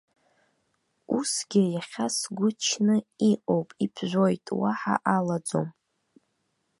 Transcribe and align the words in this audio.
Усгьы 1.17 1.61
иахьа 1.73 2.07
сгәы 2.17 2.49
чны 2.63 2.95
иҟоуп, 3.31 3.69
иԥжәоит, 3.85 4.45
уаҳа 4.59 4.95
алаӡом! 5.15 5.67